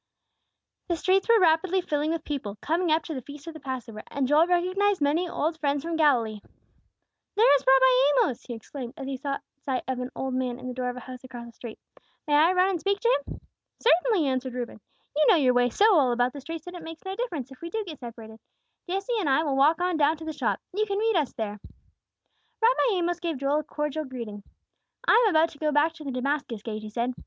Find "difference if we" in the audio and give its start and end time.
17.15-17.69